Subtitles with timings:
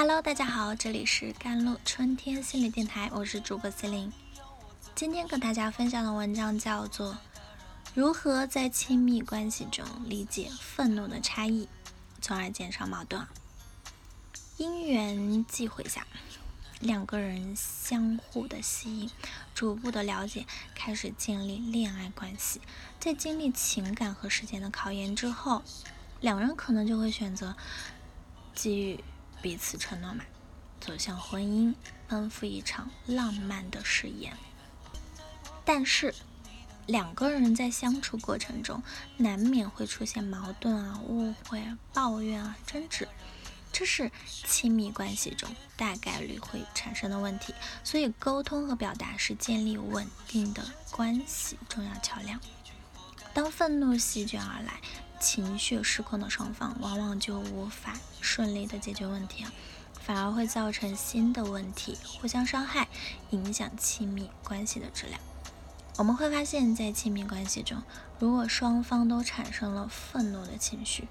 [0.00, 4.12] Hello，大家好，这里是甘露春天心理电台，我是主播 c e l i n e
[4.94, 7.14] 今天跟大家分享的文章叫做
[7.94, 11.68] 《如何在亲密关系中理解愤怒的差异，
[12.20, 13.20] 从而减少矛盾》。
[14.56, 16.06] 因缘际会下，
[16.78, 19.10] 两个人相互的吸引，
[19.52, 20.46] 逐步的了解，
[20.76, 22.60] 开始建立恋爱关系。
[23.00, 25.64] 在经历情感和时间的考验之后，
[26.20, 27.56] 两人可能就会选择
[28.54, 29.02] 给予。
[29.40, 30.24] 彼此承诺嘛，
[30.80, 31.74] 走向婚姻，
[32.06, 34.36] 奔赴一场浪漫的誓言。
[35.64, 36.14] 但是，
[36.86, 38.82] 两个人在相处过程中，
[39.16, 43.06] 难免会出现矛盾啊、误会、啊抱怨啊、争执，
[43.70, 47.54] 这是亲密关系中大概率会产生的问题。
[47.84, 52.40] 所以，沟通和表达是建立稳定的关系重要桥梁。
[53.34, 54.80] 当愤怒席卷而来，
[55.20, 59.52] 情绪失控的双方往往就无法顺利的解决问题啊，
[60.00, 62.88] 反而会造成新的问题，互相伤害，
[63.30, 65.20] 影响亲密关系的质量。
[65.96, 67.82] 我们会发现，在亲密关系中，
[68.18, 71.08] 如果双方都产生了愤怒的情绪，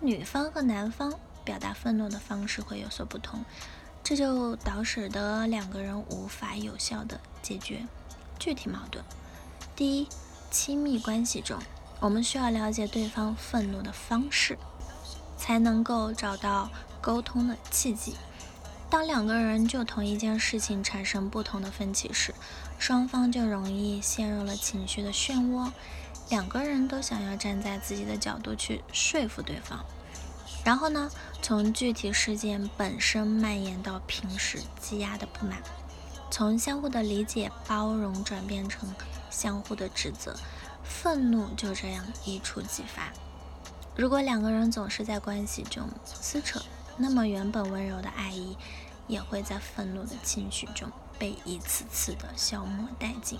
[0.00, 3.44] 女方和男方表达愤怒的方式会有所不同，
[4.04, 7.86] 这就导使得两个人无法有效的解决
[8.38, 9.04] 具体矛盾。
[9.74, 10.08] 第一，
[10.50, 11.58] 亲密关系中。
[12.00, 14.58] 我们需要了解对方愤怒的方式，
[15.38, 16.70] 才能够找到
[17.00, 18.16] 沟通的契机。
[18.90, 22.34] 当两个人就同一件事情产生不同的分歧时，
[22.78, 25.72] 双方就容易陷入了情绪的漩涡。
[26.30, 29.84] 两个人都想要站在自己的角度去说服对方，
[30.64, 31.10] 然后呢，
[31.42, 35.62] 从具体事件本身蔓延到平时积压的不满，
[36.30, 38.94] 从相互的理解包容转变成
[39.28, 40.36] 相互的指责。
[40.84, 43.12] 愤怒就这样一触即发。
[43.96, 46.60] 如果两个人总是在关系中撕扯，
[46.96, 48.56] 那么原本温柔的爱意
[49.08, 53.38] 也会在愤怒的情绪中被一次次的消磨殆尽。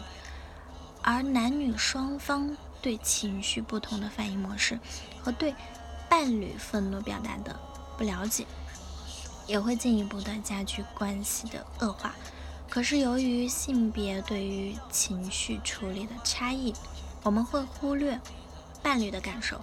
[1.03, 4.81] 而男女双方对情绪不同的反应模式
[5.23, 5.55] 和对
[6.09, 7.59] 伴侣愤怒表达的
[7.99, 8.47] 不了解，
[9.47, 12.15] 也会进一步的加剧关系的恶化。
[12.71, 16.75] 可是由于性别对于情绪处理的差异，
[17.25, 18.21] 我们会忽略
[18.83, 19.59] 伴侣的感受，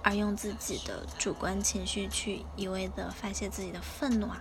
[0.00, 4.40] 而用自己的主观情绪去一味的发泄自己的愤怒啊，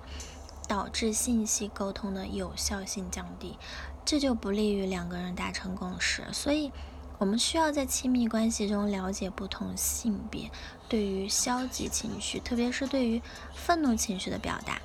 [0.67, 3.57] 导致信息沟通的有效性降低，
[4.05, 6.23] 这就不利于两个人达成共识。
[6.31, 6.71] 所以，
[7.17, 10.51] 我们需要在亲密关系中了解不同性别
[10.87, 13.19] 对于消极情绪，特别是对于
[13.55, 14.79] 愤怒情绪的表达，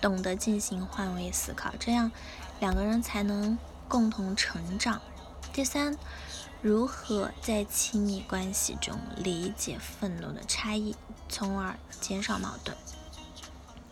[0.00, 2.12] 懂得进行换位思考，这样
[2.60, 3.58] 两个人才能
[3.88, 5.00] 共同成长。
[5.52, 5.98] 第三。
[6.62, 10.96] 如何在亲密关系中理解愤怒的差异，
[11.28, 12.74] 从而减少矛盾？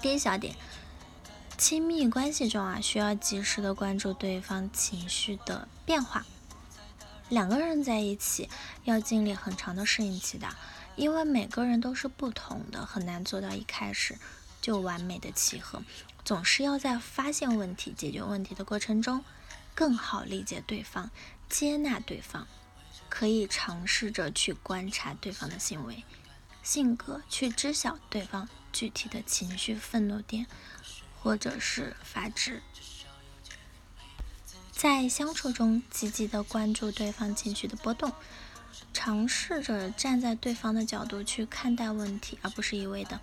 [0.01, 0.57] 第一小点，
[1.57, 6.27] 亲密关系中啊，需要及时的关注对方情绪的变化。
[7.29, 8.49] 两个人在一起
[8.85, 10.49] 要经历很长的适应期的，
[10.97, 14.19] 因为每个人都是不同的，很难做到一开始
[14.61, 15.83] 就完美的契合。
[16.25, 19.25] 总是要在发现问题、解决问题的过程中，
[19.75, 21.11] 更好理解对方。
[21.49, 22.47] 接纳对方，
[23.09, 26.03] 可以尝试着去观察对方的行为、
[26.63, 30.47] 性格，去知晓对方具体的情绪、愤怒点，
[31.21, 32.63] 或者是发质。
[34.73, 38.13] 在相处中，积极的关注对方情绪的波动，
[38.93, 43.21] 尝试着站在对方的角度去看待问题，而不是一味的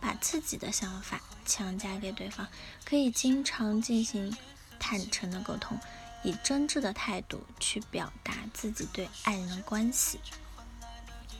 [0.00, 2.46] 把自己的想法强加给对方。
[2.84, 4.36] 可以经常进行
[4.78, 5.78] 坦诚的沟通。
[6.22, 10.20] 以真挚的态度去表达自己对爱人的关系。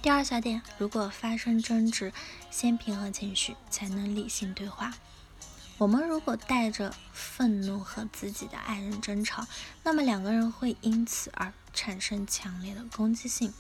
[0.03, 2.13] 第二小点，如果发生争执，
[2.51, 4.95] 先平衡情绪，才能理性对话。
[5.77, 9.47] 我们如果带着愤怒和自己的爱人争吵，
[9.83, 13.53] 那么两个人会因此而产生强烈的攻击性。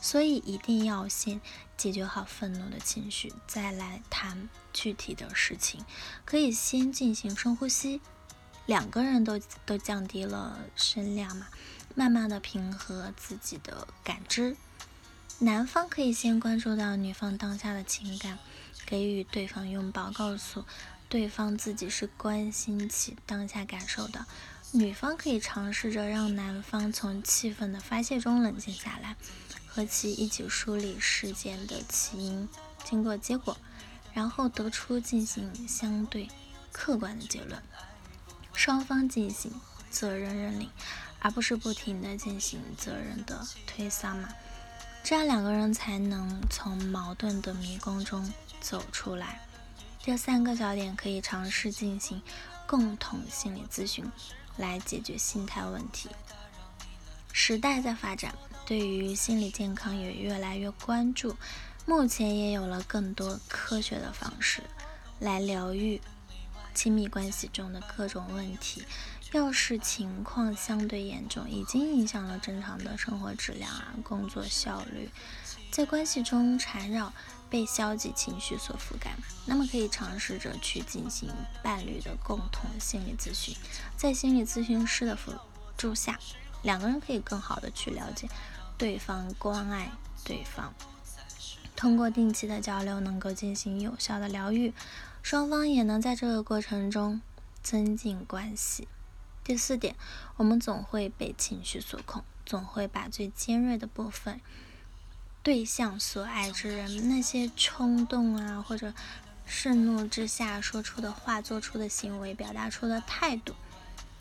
[0.00, 1.40] 所以一定要先
[1.76, 5.84] 解决好愤怒的情绪，再来谈具体的事情。
[6.24, 8.00] 可以先进行深呼吸。
[8.68, 11.46] 两个人都都降低了声量嘛，
[11.94, 14.58] 慢慢的平和自己的感知。
[15.38, 18.38] 男方可以先关注到女方当下的情感，
[18.84, 20.66] 给予对方拥抱，告诉
[21.08, 24.26] 对方自己是关心其当下感受的。
[24.72, 29.16] 女方可以尝试着让男方从气愤的发泄中冷静下来，
[29.66, 32.46] 和其一起梳理事件的起因、
[32.84, 33.56] 经过、结果，
[34.12, 36.28] 然后得出进行相对
[36.70, 37.62] 客观的结论。
[38.58, 39.52] 双方进行
[39.88, 40.68] 责任认领，
[41.20, 44.28] 而不是不停的进行责任的推搡嘛，
[45.04, 49.40] 这样两个人才能从矛盾的迷宫中走出来。
[50.02, 52.20] 这三个小点可以尝试进行
[52.66, 54.04] 共同心理咨询，
[54.56, 56.08] 来解决心态问题。
[57.32, 58.34] 时代在发展，
[58.66, 61.36] 对于心理健康也越来越关注。
[61.86, 64.64] 目前也有了更多科学的方式
[65.20, 66.00] 来疗愈
[66.78, 68.84] 亲密关系中的各种问题。
[69.32, 75.10] 要是情况相对严重，已经影响了正常的生活质量啊，工作效率，
[75.72, 77.12] 在关系中缠绕，
[77.50, 81.28] 被消极情绪所覆盖，那么可以尝试着去进行
[81.64, 83.56] 伴侣的共同心理咨询，
[83.96, 85.32] 在心理咨询师的辅
[85.76, 86.16] 助下，
[86.62, 88.28] 两个人可以更好的去了解
[88.78, 89.90] 对方，关爱
[90.22, 90.72] 对方，
[91.74, 94.72] 通过定期的交流，能够进行有效的疗愈，
[95.22, 97.20] 双方也能在这个过程中
[97.62, 98.88] 增进关系。
[99.44, 99.96] 第四点，
[100.36, 104.40] 我们总会被情绪所控，总会把最尖锐的部分
[105.42, 108.92] 对象所爱之人那些冲动啊，或者
[109.46, 113.54] 盛怒之下说出的话、做出的行为、表达出的态度，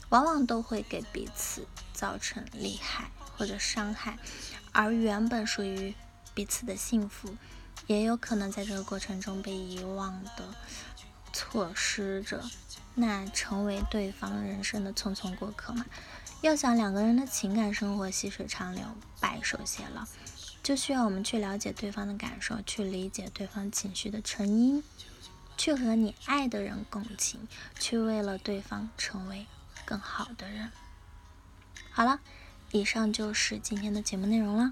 [0.09, 4.17] 往往都会给彼此造成利害或者伤害，
[4.71, 5.93] 而原本属于
[6.33, 7.35] 彼此的幸福，
[7.87, 10.53] 也有可能在这个过程中被遗忘的、
[11.33, 12.43] 错失着。
[12.95, 15.85] 那成为对方人生的匆匆过客嘛？
[16.41, 18.83] 要想两个人的情感生活细水长流、
[19.19, 20.05] 白首偕老，
[20.61, 24.83] 就需要我们去了解对方的感受，去理解对方情绪的成因，
[25.57, 27.47] 去和你爱的人共情，
[27.79, 29.45] 去为了对方成为
[29.85, 30.71] 更好的人。
[31.91, 32.19] 好了，
[32.71, 34.71] 以上就是今天的节目内容了。